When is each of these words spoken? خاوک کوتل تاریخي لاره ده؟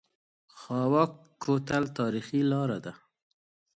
خاوک 0.59 1.11
کوتل 1.43 1.83
تاریخي 1.97 2.41
لاره 2.51 2.77
ده؟ 2.85 2.93